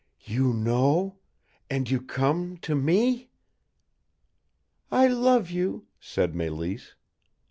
[0.25, 1.17] "You know
[1.69, 3.29] and you come to me!"
[4.91, 6.93] "I love you," said Mélisse.